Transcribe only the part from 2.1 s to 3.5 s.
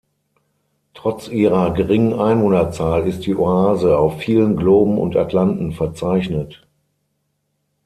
Einwohnerzahl ist die